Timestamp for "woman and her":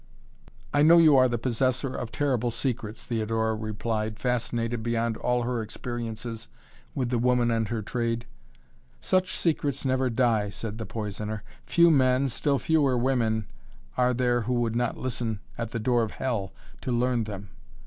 7.19-7.83